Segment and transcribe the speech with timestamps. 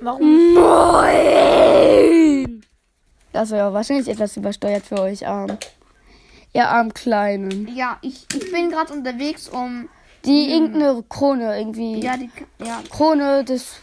[0.00, 0.54] Warum?
[0.54, 2.64] Nein!
[3.32, 5.58] Das wäre wahrscheinlich etwas übersteuert für euch arm.
[6.52, 7.68] Ihr arm Kleinen.
[7.74, 9.88] Ja, ich, ich bin gerade unterwegs, um.
[10.24, 12.00] Die irgendeine Krone irgendwie.
[12.00, 12.30] Ja, die.
[12.58, 13.76] Ja, Krone des.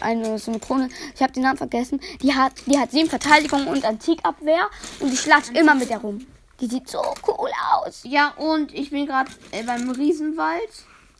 [0.00, 0.88] Eine so eine Krone.
[1.14, 2.00] Ich habe den Namen vergessen.
[2.22, 4.68] Die hat, die hat sieben Verteidigung und Antikabwehr
[5.00, 6.24] und die schlacht immer mit der rum.
[6.60, 8.02] Die sieht so cool aus.
[8.04, 10.70] ja und ich bin gerade äh, beim Riesenwald.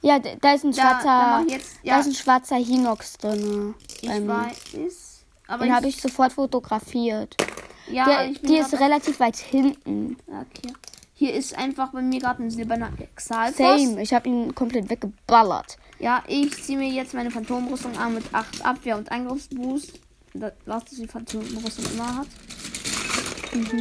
[0.00, 1.04] Ja, da ist ein Da, schwarzer.
[1.04, 1.76] da jetzt.
[1.82, 3.74] Da Ja, ist ein schwarzer Hinox drin.
[4.00, 5.24] ich weiß.
[5.48, 7.36] Aber Den habe ich sofort fotografiert.
[7.90, 10.16] Ja, Der, die ist relativ weit hinten.
[10.28, 10.72] Okay.
[11.14, 13.56] Hier ist einfach bei mir gerade ein silberner Exalfoss.
[13.56, 14.00] Same.
[14.02, 15.76] Ich habe ihn komplett weggeballert.
[15.98, 19.94] Ja, ich ziehe mir jetzt meine Phantomrüstung an mit 8 Abwehr- und Angriffsboost.
[20.34, 22.26] Das, was die Phantomrüstung immer hat.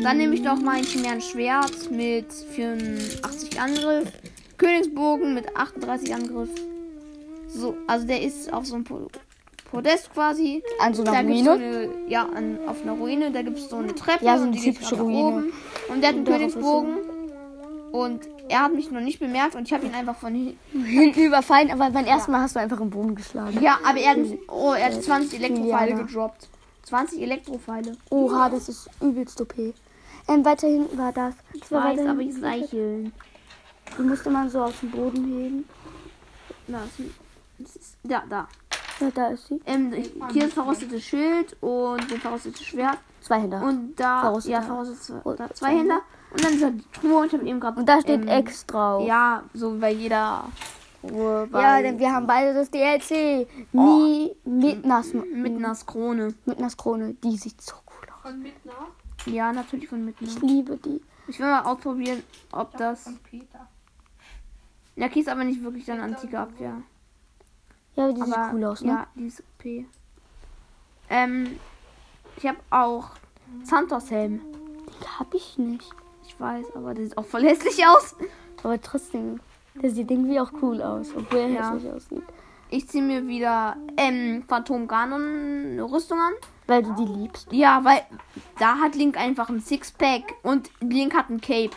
[0.01, 4.11] Dann nehme ich doch mein chimären Schwert mit 84 Angriff.
[4.57, 6.49] Königsbogen mit 38 Angriff.
[7.47, 9.07] So, also der ist auf so einem Po-
[9.71, 10.63] Podest quasi.
[10.79, 11.65] An so einer Da gibt's so Ruine.
[11.65, 14.25] eine, ja, an, auf einer Ruine, da gibt es so eine Treppe.
[14.25, 15.17] Ja, so eine typische Ruine.
[15.19, 15.53] oben.
[15.89, 16.97] Und der hat einen Und Königsbogen.
[17.91, 20.83] Und er hat mich noch nicht bemerkt und ich habe ihn einfach von hinten.
[20.85, 23.59] Hinten überfallen, aber beim ersten Mal hast du einfach im Boden geschlagen.
[23.61, 24.17] Ja, aber er hat,
[24.49, 25.97] oh, er hat 20 Elektropfeile Ja.
[25.97, 26.49] gedroppt.
[26.83, 27.93] 20 Elektropfeile.
[28.09, 29.53] Oha, das ist übelst OP.
[30.29, 31.33] Ähm, weiter hinten war das.
[31.59, 33.11] Das war Weiß, aber ich seicheln.
[33.97, 35.65] Die musste man so aus dem Boden heben.
[36.67, 36.99] Da ist,
[37.59, 38.47] das ist, da, da.
[38.99, 39.59] Ja, da ist sie.
[39.65, 39.93] Ähm,
[40.31, 42.97] hier ist verrostetes Schild und ein verrostetes Schwert.
[43.21, 43.57] Zwei Hände.
[43.57, 44.53] Und, Und da, Verrosteter.
[44.57, 45.95] ja, verrostetes Oh, da, zwei zwei Hände.
[46.31, 47.83] Und dann dieser Truhe, ich habe eben gerade.
[47.83, 49.07] da steht ähm, X drauf.
[49.07, 50.45] Ja, so bei jeder
[51.01, 51.47] Truhe.
[51.53, 53.47] Ja, denn wir haben beide das DLC.
[53.71, 56.33] Nie mit Nas mit einer Krone.
[56.45, 57.13] mit Nas Krone.
[57.23, 58.21] Die sieht so cool aus.
[58.23, 58.73] Von Mittner.
[59.25, 60.25] Ja, natürlich von mitten.
[60.25, 61.01] Ich liebe die.
[61.27, 63.03] Ich will mal ausprobieren, ob das.
[63.03, 63.67] Von Peter.
[64.97, 66.81] Ja, okay, ist aber nicht wirklich dann antike Abwehr.
[67.95, 68.91] Ja, aber die sieht Aber, cool aus, ne?
[68.91, 69.85] Ja, die ist OP.
[71.09, 71.59] Ähm,
[72.35, 73.11] ich habe auch
[73.63, 74.41] Santos Helm.
[75.01, 75.89] Die hab ich nicht.
[76.27, 78.15] Ich weiß, aber der sieht auch voll hässlich aus.
[78.63, 79.39] Aber trotzdem,
[79.81, 81.71] der sieht irgendwie auch cool aus, obwohl er Ja.
[81.73, 82.23] hässlich aussieht.
[82.69, 86.33] Ich ziehe mir wieder ähm, Phantom Ganon Rüstung an.
[86.65, 87.47] Weil du die liebst.
[87.53, 88.01] Ja, weil
[88.59, 91.69] da hat Link einfach ein Sixpack und Link hat ein Cape.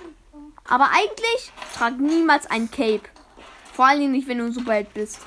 [0.69, 3.03] Aber eigentlich trag niemals ein Cape.
[3.73, 5.21] Vor allen Dingen nicht, wenn du ein Superheld bist.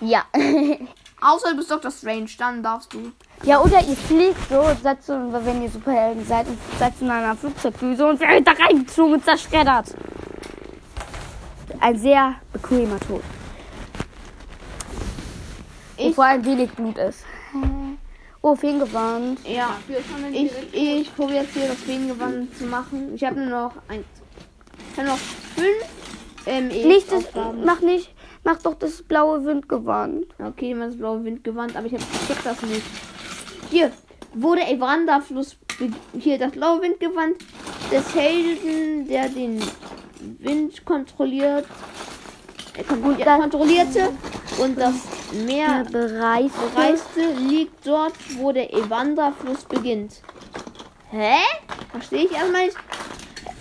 [0.00, 0.24] Ja.
[1.20, 1.90] Außer du bist Dr.
[1.90, 3.12] Strange, dann darfst du.
[3.44, 7.36] ja, oder ihr fliegt so, seid so, wenn ihr Superhelden seid, und seid in einer
[7.36, 9.94] Flugzeugdüse und werdet da reingezogen und zerschreddert.
[11.78, 13.22] Ein sehr bequemer Tod.
[15.96, 17.24] Und Ich- vor allem wenig Blut ist.
[18.40, 19.38] Oh, Feengewand.
[19.46, 19.76] Ja,
[20.32, 23.14] ich, ich probiere jetzt hier das Feengewand zu machen.
[23.14, 24.04] Ich habe nur noch ein.
[24.96, 25.84] Habe noch fünf.
[26.46, 27.24] Ähm, Nicht das,
[27.64, 30.26] mach nicht, mach doch das blaue Windgewand.
[30.44, 32.82] Okay, immer das blaue Windgewand, aber ich check das nicht.
[33.70, 33.92] Hier,
[34.34, 35.56] wo der Evander-Fluss.
[35.78, 37.36] be- Hier, das blaue Windgewand
[37.92, 39.62] des Helden, der den
[40.40, 41.66] Wind kontrolliert.
[42.76, 44.08] Er kon das- kontrollierte.
[44.58, 44.94] Und das
[45.46, 46.50] Meer Bereich.
[46.52, 50.20] bereiste liegt dort, wo der Evander-Fluss beginnt.
[51.10, 51.36] Hä?
[51.90, 52.76] Verstehe ich erstmal nicht.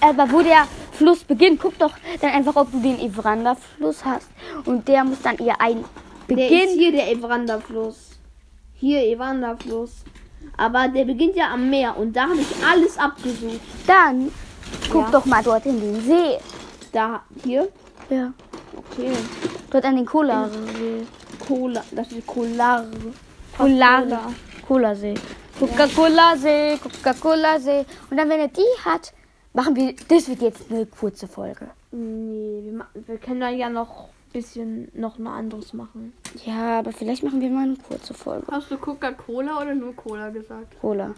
[0.02, 0.68] Aber wo der
[1.02, 4.28] Fluss beginnt, guck doch dann einfach, ob du den Evranda-Fluss hast.
[4.66, 5.84] Und der muss dann eher ein
[6.30, 6.70] Der ist Beginn.
[6.80, 8.20] hier der Evander-Fluss.
[8.76, 10.04] Hier Evander-Fluss.
[10.58, 13.60] Aber der beginnt ja am Meer und da habe ich alles abgesucht.
[13.88, 14.32] Dann
[14.92, 15.12] guck Ja.
[15.12, 16.38] doch mal dort in den See.
[16.92, 17.68] Da, hier.
[18.12, 18.32] Ja.
[18.78, 19.12] Okay.
[19.72, 21.08] Dort an den Cola-See.
[21.48, 21.84] Cola.
[21.92, 22.86] Das ist Cola.
[23.58, 24.04] Cola.
[24.68, 25.16] Cola-See.
[25.60, 27.86] Coca-Cola-See, Coca-Cola-See.
[28.10, 29.14] Und dann, wenn er die hat,
[29.54, 29.94] machen wir.
[30.08, 31.70] Das wird jetzt eine kurze Folge.
[31.92, 36.14] Nee, wir, wir können da ja noch ein bisschen noch ein anderes machen.
[36.46, 38.46] Ja, aber vielleicht machen wir mal eine kurze Folge.
[38.50, 40.80] Hast du Coca-Cola oder nur Cola gesagt?
[40.80, 41.14] Cola.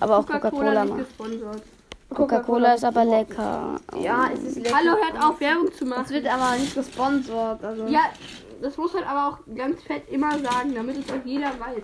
[0.00, 1.04] Aber auch Coca-Cola nicht mal.
[1.04, 1.62] gesponsert.
[2.10, 3.76] Coca-Cola ist aber lecker.
[4.00, 4.76] Ja, es ist lecker.
[4.76, 6.10] Hallo, hört auf, Werbung zu Es machen.
[6.10, 7.64] wird aber nicht gesponsert.
[7.64, 7.86] Also.
[7.88, 8.02] Ja,
[8.62, 11.82] das muss halt aber auch ganz fett immer sagen, damit es auch jeder weiß.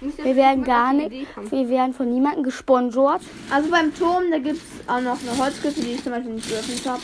[0.00, 1.26] Wir werden gar nicht.
[1.50, 3.20] Wir werden von niemandem gesponsert.
[3.52, 6.48] Also beim Turm, da gibt es auch noch eine Holzkiste, die ich zum Beispiel nicht
[6.48, 7.00] geöffnet habe.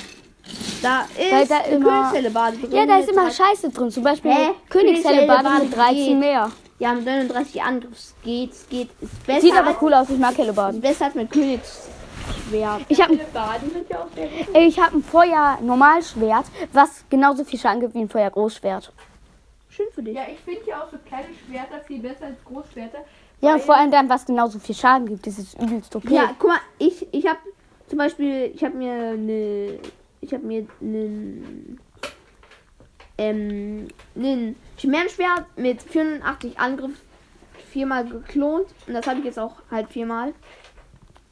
[0.83, 1.01] Da
[1.41, 2.73] ist da eine immer- Königshellebade drin.
[2.73, 3.91] Ja, da ist immer Scheiße drin.
[3.91, 4.51] Zum Beispiel Hä?
[4.69, 6.19] Königshellebade mit Königshellebade 13 geht.
[6.19, 6.51] mehr.
[6.79, 8.91] Ja, mit 39 Angriffs geht's, geht.
[9.01, 10.09] Ist besser, Sieht aber cool aus.
[10.11, 10.81] Ich mag ist Hellebaden.
[10.81, 12.83] besser als mit Königsschwert.
[12.89, 13.19] Ich habe
[14.55, 18.93] ich hab ein Feuer Normalschwert, was genauso viel Schaden gibt wie ein Feuer Großschwert.
[19.77, 20.15] Schön für dich.
[20.15, 23.05] Ja, ich finde ja auch so kleine Schwerter viel besser als Großschwerter.
[23.43, 25.27] Ja, vor allem dann, was genauso viel Schaden gibt.
[25.27, 26.15] Das ist übelst okay.
[26.15, 27.39] Ja, guck mal, ich, ich habe
[27.87, 29.79] zum Beispiel, ich habe mir eine,
[30.23, 31.79] ich habe mir einen,
[33.19, 37.03] ähm, einen Chimärenschwert mit 84 Angriff,
[37.71, 40.33] viermal geklont und das habe ich jetzt auch halt viermal.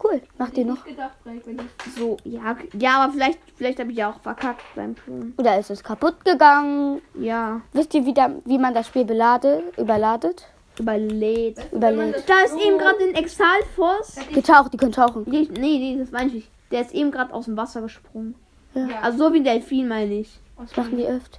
[0.05, 0.21] Cool.
[0.39, 0.85] Macht ihr Ich noch?
[0.85, 4.63] gedacht, direkt, wenn ich So, ja, ja, aber vielleicht, vielleicht habe ich ja auch verkackt
[4.77, 5.33] beim Klonen.
[5.39, 7.01] Oder ist es kaputt gegangen?
[7.19, 10.47] Ja, Wisst ihr, wie, da, wie man das Spiel belade, überladet?
[10.79, 11.57] überlädt.
[11.73, 12.25] Überlädt.
[12.29, 14.17] Da ist eben gerade ein Exalfos.
[14.33, 15.23] Getaucht, die können tauchen.
[15.27, 16.51] Nee, nee, nee, das meine ich nicht.
[16.73, 18.35] Der ist eben gerade aus dem Wasser gesprungen.
[18.75, 18.87] Ja.
[18.89, 19.01] Ja.
[19.01, 20.41] Also so wie ein Delfin meine ich.
[20.59, 21.39] Das machen die öft.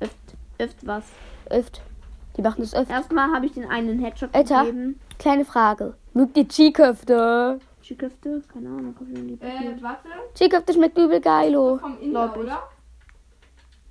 [0.00, 0.16] Öft,
[0.58, 1.04] öft was.
[1.50, 1.82] Öft.
[2.38, 2.90] Die machen das öft.
[2.90, 4.60] Erstmal habe ich den einen Headshot Alter.
[4.64, 4.98] gegeben.
[5.18, 5.92] Kleine Frage.
[6.14, 7.60] Mögt ihr Chiköfte?
[7.82, 8.42] Chiköfte?
[8.52, 9.82] Keine Ahnung, hab ich noch nie Äh, probiert.
[9.82, 10.08] warte.
[10.34, 11.78] Chiköfte schmeckt übel geilo.
[11.78, 12.68] Vom Inder, oder?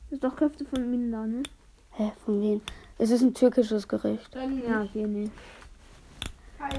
[0.09, 1.43] Das ist doch Köfte von Minder, ne?
[1.91, 2.61] Hä, von wem?
[2.97, 4.29] Es ist ein türkisches Gericht.
[4.67, 5.29] Ja, okay, nee.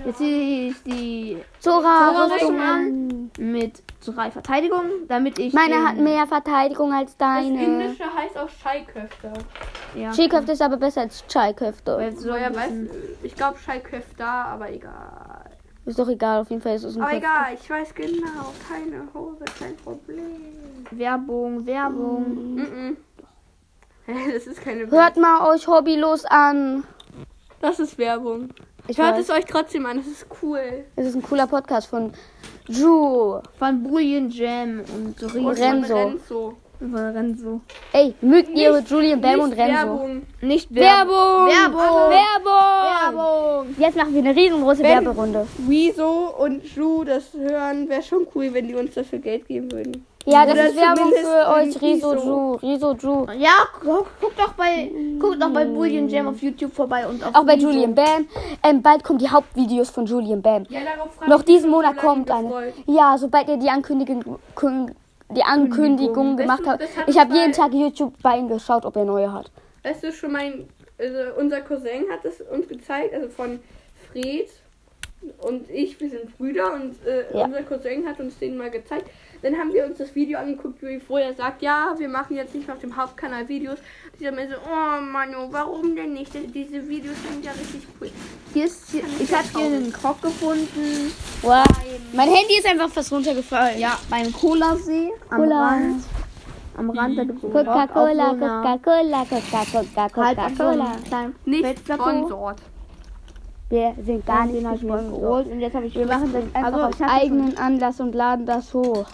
[0.07, 1.83] Jetzt ich die Zora,
[2.13, 3.31] Zora Rüstung Rüstung an.
[3.39, 5.53] mit drei Verteidigung, damit ich.
[5.53, 7.65] Meine hat mehr Verteidigung als Das deine.
[7.65, 9.33] Indische heißt auch Scheiköfte.
[9.97, 11.25] Ja, Chiköfte ist aber besser als
[12.53, 12.91] so weiß bisschen-
[13.25, 15.42] Ich glaube Scheiköfte, aber egal.
[15.85, 18.53] Ist doch egal, auf jeden Fall ist es ein Aber egal, ich weiß genau.
[18.69, 20.41] Keine Hose, kein Problem.
[20.93, 22.55] Werbung, Werbung.
[22.55, 22.97] Mhm.
[24.07, 26.85] Hä, Das ist keine Hört mal euch hobbylos an.
[27.61, 28.51] Das ist Werbung.
[28.89, 29.29] Ich Hört weiß.
[29.29, 30.85] es euch trotzdem an, das ist cool.
[30.97, 32.13] Es ist ein cooler Podcast von
[32.69, 33.41] Ju.
[33.59, 35.85] Von Bullion Jam und Und Riesen.
[35.85, 36.57] Renzo.
[36.83, 36.97] Renzo.
[36.97, 37.61] Von Renzo.
[37.93, 39.73] Ey, mögt ihr Nicht- Julian Bam und Renzo?
[39.75, 40.23] Werbung.
[40.41, 41.47] Nicht Werbung!
[41.47, 42.11] Werbung!
[42.11, 43.15] Werbung!
[43.15, 43.75] Werbung!
[43.79, 45.47] Jetzt machen wir eine riesengroße Wenn- Werberunde.
[45.59, 50.07] Wieso und Ju das hören, wäre schon cool, wenn die uns dafür Geld geben würden.
[50.25, 52.25] Ja, das Oder ist Werbung für euch, Riso so.
[52.25, 52.53] Ju.
[52.71, 53.27] Riso Ju.
[53.39, 54.89] Ja, guck, guck doch bei
[55.19, 57.69] guck doch bei Bullion Jam auf YouTube vorbei und auf Auch bei Rezo.
[57.71, 58.29] Julian Bam.
[58.63, 60.65] Ähm, bald kommen die Hauptvideos von Julian Bam.
[60.69, 60.79] Ja,
[61.27, 62.73] Noch diesen Monat so kommt eine.
[62.87, 64.39] Ja, sobald ihr die Ankündigung,
[65.35, 69.33] die Ankündigung gemacht hat Ich habe jeden Tag YouTube bei ihm geschaut, ob er neue
[69.33, 69.51] hat.
[69.83, 70.69] Weißt du schon, mein,
[70.99, 73.59] also unser Cousin hat es uns gezeigt, also von
[74.11, 74.49] Fred
[75.39, 77.45] und ich, wir sind Brüder und äh, Ja.
[77.45, 79.09] unser Cousin hat uns den mal gezeigt.
[79.43, 82.67] Dann haben wir uns das Video angeguckt, wie vorher sagt, ja, wir machen jetzt nicht
[82.67, 83.79] mehr auf dem Hauptkanal Videos.
[84.19, 86.33] Ich habe mir so, oh Manu, warum denn nicht?
[86.33, 88.09] Diese Videos sind ja richtig cool.
[88.55, 91.13] Hier ist hier, ich habe hier einen Krog gefunden.
[91.43, 91.65] Wow.
[92.13, 93.81] Mein Handy ist einfach fast runtergefallen.
[93.81, 95.69] Ja, beim Cola-See am Cola.
[95.69, 96.05] Rand.
[96.77, 100.93] Am Rand einen Krog auf Coca-Cola, Coca-Cola, Coca-Cola, halt Coca-Cola.
[101.09, 102.63] kleinen Nicht sponsort.
[103.69, 105.11] Wir sind gar nicht gesponsert.
[105.11, 108.47] geholt und jetzt habe ich Wir machen das einfach Also, aus eigenen Anlass und laden
[108.47, 109.07] das hoch.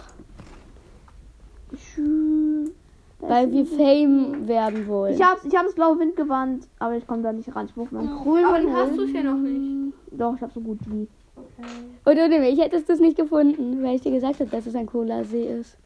[3.20, 5.15] Weil wir Fame werden wollen.
[5.15, 7.67] Ich habe ich hab das blaue Windgewand, aber ich komme da nicht ran.
[7.67, 8.76] Ich muss mein grün Aber dann holen.
[8.76, 9.94] hast du es ja noch nicht.
[10.12, 11.09] Doch, ich habe so gut wie.
[12.05, 14.75] Und ohne mich hättest du es nicht gefunden, weil ich dir gesagt habe, dass es
[14.75, 15.76] ein Cola-See ist.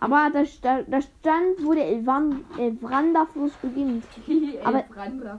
[0.00, 4.04] Aber da, sta- da stand, wo der Evan- Evander-Fluss beginnt.
[4.64, 4.84] Aber-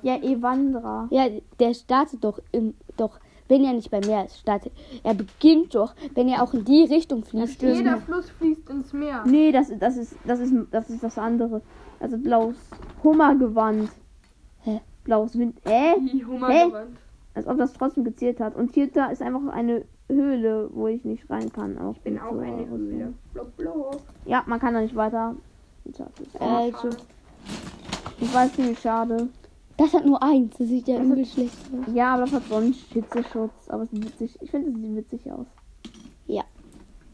[0.03, 1.07] Ja, Evandra.
[1.11, 1.25] Ja,
[1.59, 4.73] der startet doch im, doch, wenn er nicht beim Meer ist, startet.
[5.03, 7.61] Er beginnt doch, wenn er auch in die Richtung fließt.
[7.61, 9.23] Jeder Fluss fließt ins Meer.
[9.25, 11.61] Nee, das, das, ist, das, ist, das ist das andere.
[11.99, 12.55] Also blaues
[13.03, 13.89] Hummergewand.
[14.61, 14.81] Hä?
[15.03, 15.57] Blaues Wind.
[15.65, 15.95] Äh?
[15.99, 16.65] Die Hummer Hä?
[16.65, 16.97] gewandt.
[17.35, 18.55] Als ob das trotzdem gezählt hat.
[18.55, 21.77] Und hier da ist einfach eine Höhle, wo ich nicht rein kann.
[21.77, 23.13] Auch Ich bin auch eine Höhle.
[23.33, 24.01] Blub, blub.
[24.25, 25.35] Ja, man kann da nicht weiter.
[25.83, 26.01] Das
[26.39, 26.89] Also,
[28.19, 29.27] Ich weiß ziemlich schade.
[29.77, 31.93] Das hat nur eins, das sieht ja übel schlecht aus.
[31.93, 33.69] Ja, aber das hat sonst Hitzeschutz.
[33.69, 34.37] Aber es sieht witzig.
[34.41, 35.47] Ich finde, es sieht witzig aus.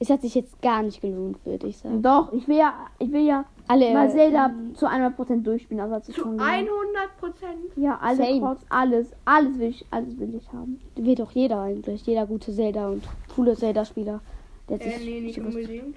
[0.03, 2.01] Es hat sich jetzt gar nicht gelohnt, würde ich sagen.
[2.01, 5.79] Doch, ich will ja, ich will ja Alle, mal Zelda ähm, zu 100% durchspielen.
[5.79, 6.51] Also hat sich Zu schon gelohnt.
[6.51, 7.59] 100 Prozent.
[7.75, 8.39] Ja, alle.
[8.39, 10.81] Crocs, alles, alles will ich, alles will ich haben.
[10.95, 12.03] will doch jeder eigentlich.
[12.07, 13.03] Jeder gute Zelda und
[13.36, 14.21] coole Zelda-Spieler.
[14.69, 15.95] Der hat Äh, sich nee, nicht unbedingt.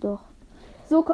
[0.00, 0.20] Doch.
[0.88, 1.04] So,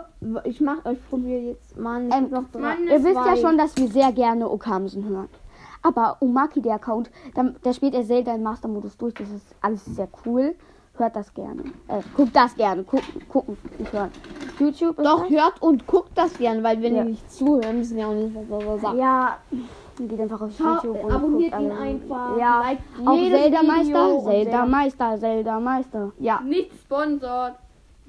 [0.45, 2.75] ich mach euch probiere jetzt mal Ähm, noch drei.
[2.91, 5.29] Ihr wisst ja schon, dass wir sehr gerne Okamsen hören.
[5.83, 9.15] Aber Umaki, der Account, da, da spielt er Zelda im Master-Modus durch.
[9.15, 10.55] Das ist alles sehr cool.
[10.97, 11.63] Hört das gerne.
[11.89, 12.85] Äh, guckt das gerne.
[12.85, 14.11] Gucken, gucken, nicht hören.
[14.61, 15.31] YouTube ist Doch, das?
[15.31, 17.03] hört und guckt das gern, weil wenn Ja.
[17.03, 18.99] ihr nicht zuhören, müssen ja auch nicht, was er sagt.
[18.99, 19.39] Ja,
[19.99, 22.37] geht einfach auf YouTube und abonniert ihn einfach.
[22.37, 26.13] Ja, liked auch jedes Zelda Video Meister, und Zelda Meister, Zelda Meister.
[26.19, 27.55] Ja, Nicht sponsort.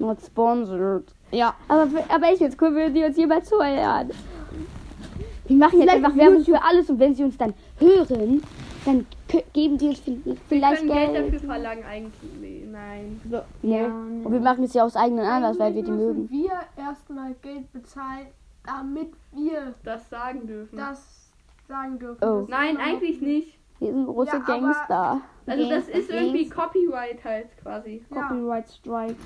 [0.04, 1.04] Not sponsored.
[1.32, 1.54] ja.
[1.68, 4.10] Aber, aber ich es cool, wenn die uns jemals zuhören.
[5.46, 8.42] Wir machen jetzt Vielleicht einfach Werbung für alles und wenn sie uns dann hören,
[8.86, 9.06] dann
[9.52, 11.34] geben die uns vi- Wir vielleicht können Geld Geld.
[11.34, 12.64] dafür verlangen eigentlich.
[12.70, 13.20] Nein.
[13.30, 13.80] So, Nee.
[13.82, 16.30] ja, Und wir machen es ja aus eigenen Anlass, weil wir die mögen.
[16.30, 18.26] wir erstmal Geld bezahlen,
[18.66, 20.76] damit wir Das sagen dürfen.
[20.78, 21.30] das
[21.68, 22.24] sagen dürfen.
[22.26, 22.40] Oh.
[22.40, 23.58] Das Nein, eigentlich nicht.
[23.80, 25.20] Wir sind große Ja, Gangster.
[25.46, 26.48] Also das ist irgendwie.
[26.48, 28.02] Copyright halt quasi.
[28.14, 28.22] Ja.
[28.28, 29.16] Copyright Strike.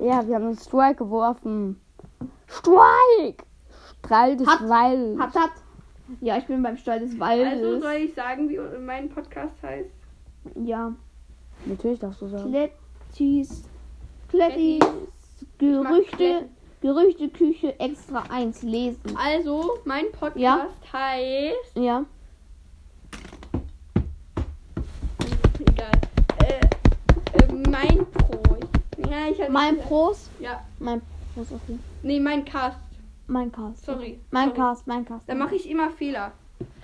[0.00, 1.80] Ja, wir haben einen Strike geworfen.
[2.46, 3.44] Strike!
[4.04, 5.18] Strahl des Hat- Waldes.
[5.20, 5.50] Hat, hat.
[6.20, 7.52] Ja, ich bin beim Stall des Waldes.
[7.64, 9.90] Also soll ich sagen, wie mein Podcast heißt?
[10.64, 10.92] ja.
[11.64, 12.50] Natürlich darfst du sagen.
[12.50, 13.64] Klettis.
[14.28, 14.80] Klettis.
[15.58, 16.48] Gerüchte.
[16.82, 19.00] Gerüchteküche extra 1 lesen.
[19.16, 20.68] Also, mein Podcast Ja.
[20.92, 21.76] heißt.
[21.76, 22.04] Ja.
[25.60, 25.90] Egal.
[26.44, 26.60] Äh,
[27.42, 28.06] äh, mein.
[29.10, 29.52] Ja, ich hatte.
[29.52, 30.30] Mein Pros.
[30.40, 30.62] Ja.
[30.78, 31.00] Mein
[31.34, 31.78] Pros, okay.
[32.02, 32.78] Nee, mein Cast.
[33.26, 33.84] Mein Cast.
[33.84, 34.18] Sorry.
[34.30, 34.60] Mein Sorry.
[34.60, 35.28] Cast, mein Cast.
[35.28, 36.32] Da mache ich immer Fehler.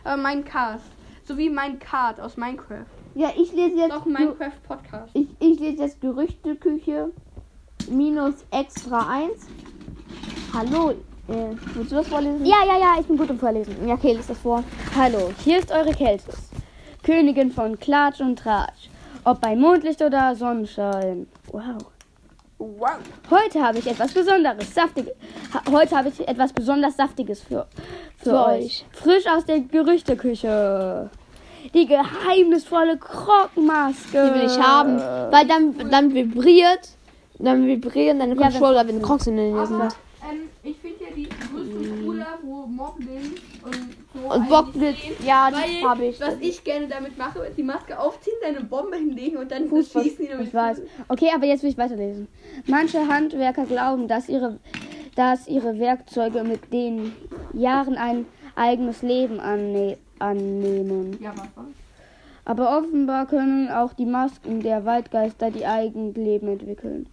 [0.05, 0.85] Aber mein Cast.
[1.25, 2.85] So wie mein Card aus Minecraft.
[3.15, 3.93] Ja, ich lese jetzt.
[3.93, 5.11] Doch Minecraft Podcast.
[5.15, 7.11] Ich, ich lese jetzt Gerüchteküche
[7.89, 9.47] minus extra 1.
[10.53, 10.91] Hallo,
[11.29, 12.45] äh, willst du das vorlesen?
[12.45, 13.87] Ja, ja, ja, ich bin gut im Vorlesen.
[13.87, 14.65] Ja, okay, lies das vor.
[14.97, 16.51] Hallo, hier ist eure Keltis.
[17.05, 18.91] Königin von Klatsch und Tratsch.
[19.25, 21.29] Ob bei Mondlicht oder Sonnenschein.
[21.53, 21.79] Wow.
[22.63, 22.91] Wow.
[23.29, 25.13] Heute habe ich etwas Besonderes, Saftiges.
[25.69, 27.67] Heute habe ich etwas besonders Saftiges für,
[28.19, 28.65] für, Für euch.
[28.65, 28.87] euch.
[28.93, 31.11] Frisch aus der Gerüchteküche.
[31.75, 34.13] Die geheimnisvolle Krogmaske.
[34.13, 34.97] Die will ich haben.
[35.33, 36.91] Weil dann, dann vibriert.
[37.41, 39.81] Dann vibrieren deine Ja, Controller, wenn Crocs in den sind.
[39.81, 39.89] Aber
[40.31, 44.55] ähm, ich finde ja die größten cooler, wo Moblin und so.
[44.61, 44.97] Und stehen.
[45.25, 46.21] ja, die habe ich.
[46.21, 50.03] Was ich gerne damit mache, ist die Maske aufziehen, deine Bombe hinlegen und dann Fußball.
[50.03, 50.47] schießen die damit.
[50.49, 50.83] Ich weiß.
[51.09, 52.29] Okay, aber jetzt will ich weiterlesen.
[52.67, 54.59] Manche Handwerker glauben, dass ihre,
[55.15, 57.13] dass ihre Werkzeuge mit den
[57.53, 61.19] Jahren ein eigenes Leben anne annehmen.
[61.21, 61.35] Ja?
[62.45, 67.07] Aber offenbar können auch die Masken der Waldgeister die Eigenleben entwickeln.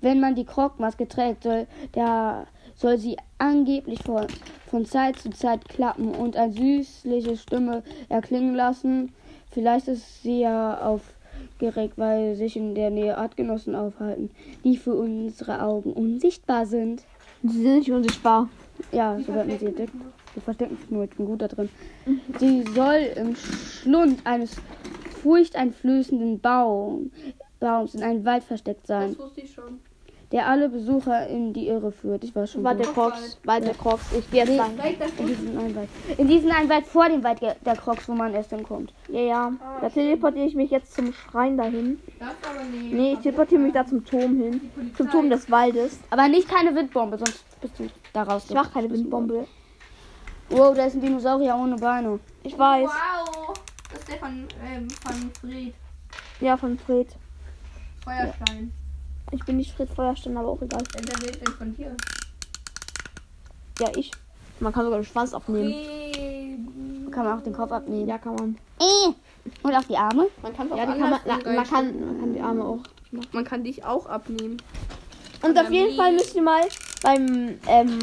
[0.00, 4.26] Wenn man die Krogmaske trägt, soll, der, soll sie angeblich von,
[4.66, 9.12] von Zeit zu Zeit klappen und eine süßliche Stimme erklingen lassen.
[9.50, 14.30] Vielleicht ist sie ja aufgeregt, weil sich in der Nähe Artgenossen aufhalten,
[14.64, 17.04] die für unsere Augen unsichtbar sind.
[17.42, 18.48] Die sind nicht unsichtbar.
[18.92, 19.92] Ja, so wird man sie entdeckt.
[20.34, 21.68] Sie verstecken sich nur, ich bin gut da drin.
[22.38, 24.56] Sie soll im Schlund eines
[25.22, 27.12] furchteinflößenden Baum,
[27.60, 29.80] Baums in einem Wald versteckt sein, Das wusste ich schon.
[30.32, 32.24] Der alle Besucher in die Irre führt.
[32.24, 32.86] Ich war schon War der.
[32.86, 33.38] Crocs.
[33.44, 34.12] War der Crocs.
[34.18, 34.72] Ich gehe jetzt rein.
[34.76, 35.88] Vielleicht das in diesen einen Wald.
[36.16, 38.94] In diesen einen Wald vor dem Wald der Crocs, wo man erst hinkommt.
[39.08, 39.52] Ja, ja.
[39.80, 42.00] Da teleportiere ich mich jetzt zum Schrein dahin.
[42.18, 42.92] das aber nicht.
[42.94, 44.70] Nee, ich teleportiere mich da zum Turm hin.
[44.96, 46.00] Zum Turm des Waldes.
[46.10, 48.46] Aber nicht keine Windbombe, sonst bist du da raus.
[48.48, 49.46] Ich mache keine Windbombe.
[50.48, 52.18] Wow, da ist ein Dinosaurier ohne Beine.
[52.42, 52.88] Ich weiß.
[52.88, 53.54] Wow.
[53.90, 55.74] Das ist der von, ähm, von Fred.
[56.40, 57.08] Ja, von Fred.
[58.04, 58.72] Feuerstein.
[59.30, 60.82] Ich bin nicht Fred Feuerstein, aber auch egal.
[60.92, 61.96] Wer der will denn von dir?
[63.80, 64.10] Ja, ich.
[64.60, 65.72] Man kann sogar den Schwanz abnehmen.
[65.72, 67.12] Fred.
[67.12, 68.08] Kann man auch den Kopf abnehmen.
[68.08, 68.58] Ja, kann man.
[68.80, 69.12] Äh.
[69.62, 70.28] Und auch die Arme.
[70.42, 72.78] Man kann Ja, die kann man, na, man, kann, man kann die Arme auch.
[73.32, 74.56] man kann dich auch abnehmen.
[75.42, 76.62] Und auf jeden Fall müsst ihr mal
[77.02, 77.98] beim, ähm,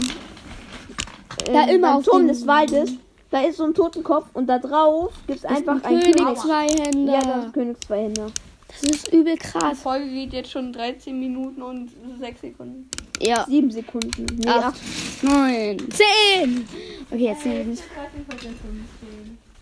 [1.46, 2.92] Da ähm, immer beim auf Turm des Waldes,
[3.32, 6.38] da ist so ein Totenkopf und da drauf gibt es einfach ein König König.
[6.40, 7.14] Zweihänder.
[7.14, 8.28] Ja, das ist König Zweihänder.
[8.70, 9.80] Das ist übel Die krass.
[9.82, 12.90] Folge geht jetzt schon 13 Minuten und 6 Sekunden.
[13.20, 13.46] Ja.
[13.46, 14.26] Sieben Sekunden.
[14.38, 14.66] Nee, Acht.
[14.66, 14.80] acht.
[15.24, 15.78] Neun.
[15.92, 16.66] Zehn.
[17.12, 17.78] Okay, jetzt sind wir.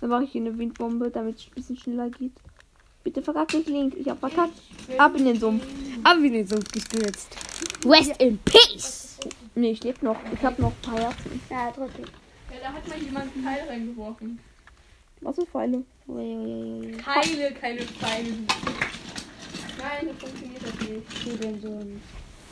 [0.02, 2.34] Dann mache ich hier eine Windbombe, damit es ein bisschen schneller geht.
[3.04, 3.96] Bitte verkackt nicht Link.
[3.98, 4.54] Ich hab verkackt.
[4.98, 5.66] Ab in den Sumpf.
[6.04, 7.36] Ab in den Sumpf gestürzt.
[7.86, 9.18] Rest in Peace.
[9.56, 10.18] Nee, ich lebe noch.
[10.34, 11.42] Ich habe noch ein paar Herzen.
[11.50, 12.06] Ja, trotzdem.
[12.52, 14.40] Ja, da hat mal jemand einen Pfeil reingeworfen.
[15.22, 15.84] Was für Pfeile?
[16.06, 18.30] Pfeile, keine Pfeile.
[19.78, 21.42] Nein, das funktioniert das nicht.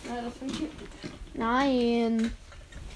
[0.07, 1.35] Nein, das funktioniert nicht.
[1.35, 2.31] Nein.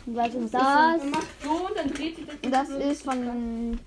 [0.06, 2.68] Was ist Das macht so und dann dreht sich das.
[2.68, 3.80] Das ist von.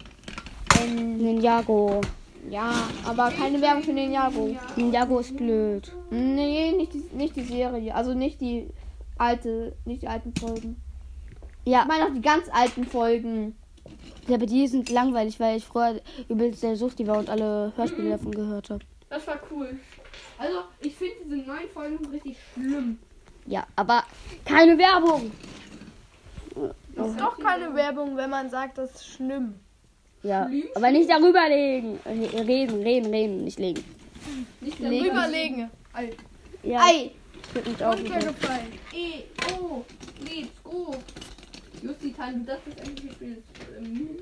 [1.19, 2.01] Ninjago.
[2.51, 2.73] ja,
[3.05, 4.55] aber keine Werbung für den Jago.
[4.77, 5.93] Ninjago ist blöd.
[6.11, 7.95] Nee, nicht die, nicht die Serie.
[7.95, 8.69] Also nicht die
[9.19, 10.77] alte, nicht die alten Folgen.
[11.65, 13.57] Ja, Ich meine auch die ganz alten Folgen.
[14.27, 18.11] ja, aber die sind langweilig, weil ich früher übelst der Suchti war und alle Hörspiele
[18.11, 18.85] davon gehört habe.
[19.09, 19.79] Das war cool.
[20.43, 22.99] Also, ich finde diese neuen Folgen richtig schlimm.
[23.47, 24.03] Ja, aber
[24.45, 25.31] keine Werbung.
[26.97, 29.55] Das ist doch keine Werbung, wenn man sagt, das ist schlimm.
[30.25, 30.65] Ja, Schlimm?
[30.75, 32.01] aber nicht darüber legen.
[32.05, 33.85] Reden, reden, reden, nicht legen.
[34.61, 35.71] Nicht Überlegen.
[36.65, 37.13] Ja, Ei!
[37.85, 38.13] auch nicht.
[38.13, 38.73] Runtergefallen.
[38.93, 39.23] E,
[39.53, 39.85] O,
[40.25, 40.95] let's go.
[41.83, 43.43] Justi, Tan, das eigentlich spielen.
[43.79, 44.19] Ähm,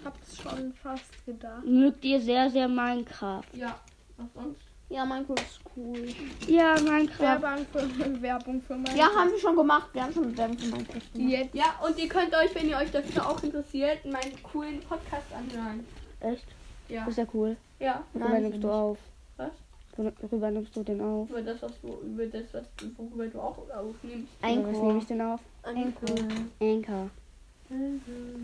[0.00, 0.06] Nee.
[0.06, 1.64] Hab's schon fast gedacht.
[1.64, 3.42] Mögt ihr sehr, sehr Minecraft?
[3.52, 3.78] Ja,
[4.16, 4.60] was sonst?
[4.88, 6.08] Ja, Minecraft ist cool.
[6.48, 7.42] Ja, Minecraft.
[7.42, 9.88] Werbung für, Werbung für mein Ja, haben wir schon gemacht.
[9.92, 11.30] Wir haben schon Werbung für Minecraft gemacht.
[11.30, 11.54] Jetzt.
[11.54, 15.86] Ja, und ihr könnt euch, wenn ihr euch dafür auch interessiert, meinen coolen Podcast anhören.
[16.20, 16.44] Echt?
[16.88, 17.06] Ja.
[17.06, 17.56] Ist ja cool.
[17.78, 18.98] Ja, Worüber Nein, nimmst du auf?
[19.36, 19.50] Was?
[19.96, 21.28] Worüber nimmst du denn auf?
[21.30, 22.64] über das, was du, über das, was,
[22.96, 24.32] worüber du auch aufnimmst.
[24.42, 25.40] Oder Was nehme ich denn auf?
[25.62, 26.16] Anchor.
[26.60, 27.10] Anchor.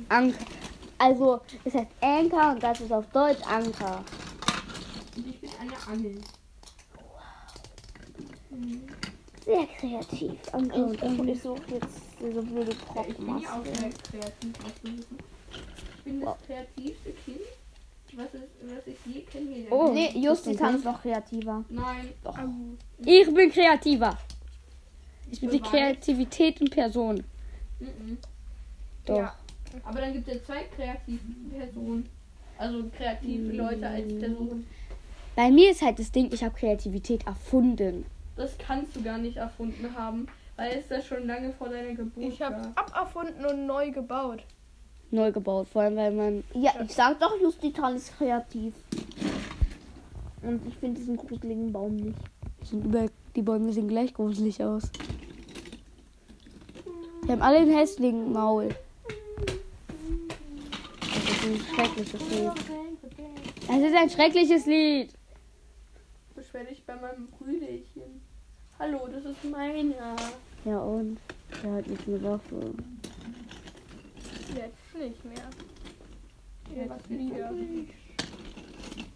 [0.09, 0.37] Anker.
[0.99, 4.03] Also, es heißt Anker und das ist auf Deutsch Anker.
[5.17, 6.21] Und ich bin eine Angel.
[9.45, 10.33] Sehr kreativ.
[10.53, 11.29] Anker und Ich, Angel.
[11.29, 15.07] ich suche jetzt so blöde Ja, ich bin ja auch sehr kreativ.
[15.99, 17.41] Ich bin das kreativste Kind,
[18.15, 19.83] was, es, was ich je kennengelernt Oh.
[19.85, 19.95] habe.
[19.95, 21.65] Nee, Justitan ist noch kreativer.
[21.69, 22.37] Nein, doch.
[23.05, 24.17] Ich bin kreativer.
[25.31, 25.61] Ich bin die.
[25.61, 27.23] Kreativität in Person.
[27.81, 28.19] Mhm.
[29.05, 29.17] Doch.
[29.19, 29.35] Ja.
[29.85, 31.19] Aber dann gibt es zwei kreative
[31.57, 32.09] Personen.
[32.59, 34.67] Also kreative Leute als Personen.
[35.35, 38.07] Bei mir ist halt das Ding, ich habe Kreativität erfunden.
[38.37, 42.25] Das kannst du gar nicht erfunden haben, weil es das schon lange vor deiner Geburt
[42.25, 42.95] Ich habe gab.
[42.97, 44.43] aberfunden und neu gebaut.
[45.11, 46.45] Neu gebaut, vor allem weil man.
[46.55, 48.75] Ja, ich sag doch, Justitan ist kreativ.
[50.43, 52.19] Und ich finde diesen gruseligen Baum nicht.
[52.63, 54.91] Sind über, die Bäume sehen gleich gruselig aus.
[57.25, 58.69] Die haben alle ein hässlichen Maul.
[61.47, 62.53] Das ist ein schreckliches Lied.
[63.69, 65.11] Es ist ein schreckliches Lied.
[66.35, 68.21] Beschwer dich bei meinem Brüderchen.
[68.81, 70.17] Hallo, das ist meiner.
[70.65, 71.19] Ja und?
[71.63, 72.75] Der hat nicht eine Waffe.
[74.57, 75.49] Jetzt nicht mehr.
[76.75, 77.53] Jetzt wieder.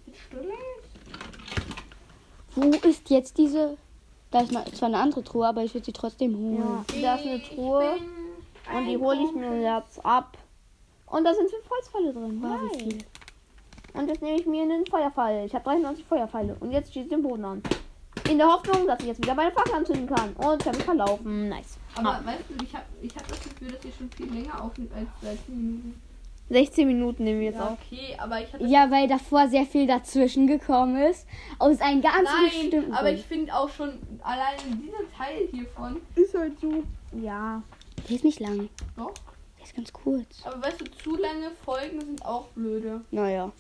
[0.07, 0.53] Jetzt still?
[2.55, 3.77] Wo ist jetzt diese?
[4.31, 6.59] Da ist mal- zwar eine andere Truhe, aber ich würde sie trotzdem holen.
[6.59, 7.97] Ja, da ist eine Truhe
[8.73, 10.39] und die hole ich mir jetzt ab.
[11.11, 12.41] Und da sind fünf Holzpfeile drin.
[12.43, 12.83] Wow, wie Nice.
[12.95, 12.99] viel.
[13.95, 15.47] Und jetzt nehme ich mir einen Feuerpfeil.
[15.47, 16.57] Ich habe 93 Feuerpfeile.
[16.61, 17.63] Und jetzt schieße ich den Boden an.
[18.29, 20.33] In der Hoffnung, dass ich jetzt wieder meine Fackel anzünden kann.
[20.35, 21.49] Und ich habe mich verlaufen.
[21.49, 21.79] Nice.
[21.97, 22.21] Aber Ah.
[22.25, 25.09] weißt du, ich habe ich hab das Gefühl, dass ihr schon viel länger aufnimmt als
[25.23, 26.01] 13 Minuten.
[26.49, 27.79] 16 Minuten nehmen wir jetzt Ja, auf.
[27.81, 28.65] okay, aber ich hatte.
[28.65, 31.27] Ja, weil davor sehr viel dazwischen gekommen ist.
[31.61, 33.19] Aus einem ganz Nein, bestimmten aber Grund.
[33.21, 36.01] ich finde auch schon allein dieser Teil hiervon.
[36.17, 36.83] Ist halt so.
[37.21, 37.63] Ja.
[38.09, 38.69] Der ist nicht lang.
[38.97, 39.13] Doch.
[39.71, 40.43] Ist ganz kurz.
[40.45, 43.03] Aber weißt du, zu lange Folgen sind auch blöde.
[43.13, 43.53] Naja.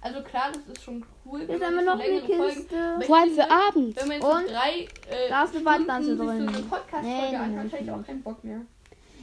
[0.00, 1.42] Also klar, das ist schon cool.
[1.46, 3.00] Jetzt haben wir noch eine Kiste.
[3.06, 3.96] Vor allem für abends.
[4.00, 6.16] Wenn man jetzt Und so drei äh, da ist eine sich drin.
[6.16, 8.60] so eine Podcast-Folge Nee, nee, anhört, hätte ich auch keinen Bock mehr.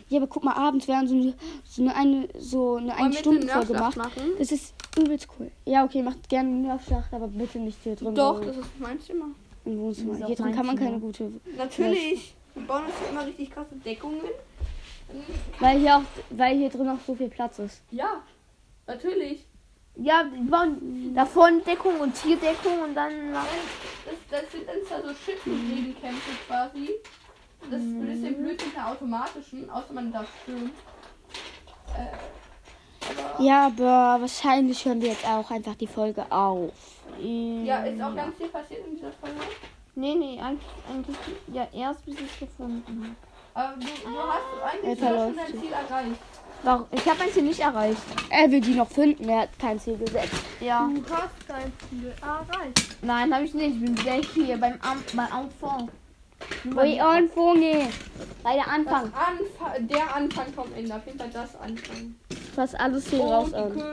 [0.07, 3.47] Ja, aber guck mal, abends werden so eine, so eine, eine, so eine eine Stunde
[3.47, 3.97] Nerfschlacht gemacht.
[3.97, 4.31] machen?
[4.37, 5.49] Das ist übelst cool.
[5.65, 8.13] Ja, okay, macht gerne eine Nerfschlacht, aber bitte nicht hier drin.
[8.13, 9.29] Doch, das ist mein Zimmer.
[9.65, 10.27] im Wohnzimmer.
[10.27, 11.31] Hier drin kann man keine gute.
[11.57, 12.35] Natürlich.
[12.53, 14.21] Wir bauen uns hier immer richtig krasse Deckungen.
[15.59, 17.81] Weil hier auch, weil hier drin auch so viel Platz ist.
[17.91, 18.21] Ja,
[18.87, 19.45] natürlich.
[19.97, 23.33] Ja, die bauen davon Deckung und Tierdeckung und dann.
[23.33, 23.43] Das,
[24.29, 26.89] das sind dann zwar so Schützengegenkämpfe quasi.
[27.71, 30.71] Das ist ein bisschen blöd mit einer automatischen, außer man darf schwimmen.
[31.97, 36.73] Äh, Ja, aber wahrscheinlich hören wir jetzt auch einfach die Folge auf.
[37.19, 39.35] ja, ist auch ganz viel passiert in dieser Folge.
[39.95, 41.15] Nee, nee, eigentlich, eigentlich
[41.47, 43.15] ja erst bis ich es gefunden habe.
[43.55, 45.47] Aber du, du hast eigentlich sogar schon dein.
[45.47, 46.19] Ziel erreicht.
[46.63, 46.85] Warum?
[46.91, 48.01] Ich habe mein Ziel nicht erreicht.
[48.29, 50.35] Er will die noch finden, er hat kein Ziel gesetzt.
[50.59, 50.89] Ja.
[50.93, 52.97] Du hast dein Ziel erreicht.
[53.01, 53.75] Nein, habe ich nicht.
[53.75, 55.89] Ich bin gleich hier beim Am beim Enfant.
[56.65, 57.87] Ui, anfangen.
[58.43, 59.11] Bei der Anfang.
[59.13, 60.93] Anfa der Anfang vom Ende.
[60.93, 62.15] Auf jeden Fall das Anfang.
[62.55, 63.73] Was alles hier Und raus an.
[63.73, 63.83] Mich.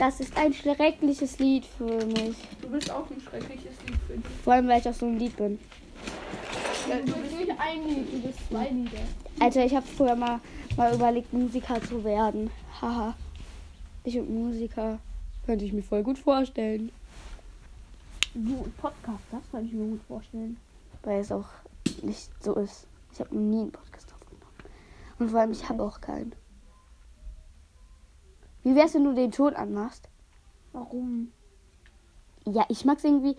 [0.00, 2.36] Das ist ein schreckliches Lied für mich.
[2.60, 4.24] Du bist auch ein schreckliches Lied für dich.
[4.42, 5.60] Vor allem, weil ich auch so ein Lied bin.
[6.88, 8.98] Ja, Du bist nicht ein Lied, du bist zwei Lieder.
[9.38, 10.40] Alter, ich habe früher mal,
[10.76, 12.50] mal überlegt, Musiker zu werden.
[12.80, 13.14] Haha.
[14.04, 14.98] Ich und Musiker.
[15.46, 16.92] Könnte ich mir voll gut vorstellen.
[18.34, 20.56] Du, Podcast, das kann ich mir gut vorstellen.
[21.02, 21.48] Weil es auch
[22.02, 22.86] nicht so ist.
[23.12, 24.52] Ich habe noch nie einen Podcast aufgenommen.
[25.18, 26.34] Und vor allem, ich habe auch keinen.
[28.62, 30.08] Wie wär's, wenn du den Ton anmachst?
[30.72, 31.32] Warum?
[32.46, 33.36] Ja, ich mag's irgendwie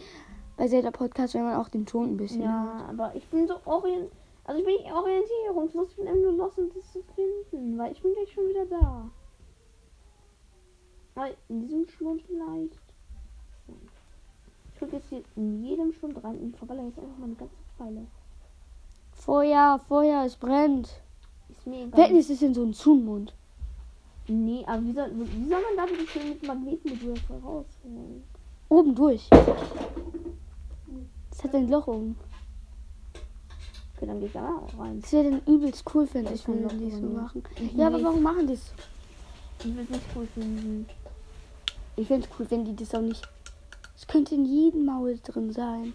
[0.62, 2.44] bei Zelda Podcast, wenn man auch den Ton ein bisschen.
[2.44, 4.12] Ja, aber ich bin so orient...
[4.44, 5.90] Also ich bin nicht orientierungslos.
[5.90, 7.80] Ich bin einfach nur los, um das zu finden.
[7.80, 9.10] Weil ich bin gleich schon wieder da.
[11.16, 12.80] Aber in diesem Schlund vielleicht.
[14.72, 18.06] Ich gucke jetzt hier in jedem Schlund rein und verballer jetzt einfach meine ganze Pfeile.
[19.14, 21.02] Feuer, Feuer, es brennt.
[21.50, 22.04] Ist mir egal.
[22.04, 23.34] Wetten, es ist in so einem Zunmund.
[24.28, 28.24] Nee, aber wie soll, wie soll man da bitte schön mit voll rausholen?
[28.70, 29.28] Oben durch.
[31.32, 32.16] Es hat ein Loch oben.
[33.96, 35.02] Okay, dann geh ich da auch rein.
[35.02, 37.44] Das wäre dann übelst cool, finde Das ich, wenn die so machen.
[37.56, 38.72] Ich Ja, aber warum machen die es?
[39.60, 40.88] Ich will es nicht cool finden.
[41.96, 43.22] Ich finde es cool, wenn die das auch nicht.
[43.96, 45.94] Es könnte in jedem Maul drin sein.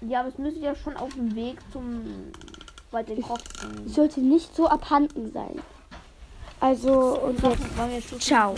[0.00, 2.02] Ja, aber es müsste ja schon auf dem Weg zum
[2.92, 3.24] bei den.
[3.86, 5.60] Es sollte nicht so abhanden sein.
[6.60, 7.76] Also, und jetzt.
[7.76, 8.54] Wollen wir jetzt Ciao.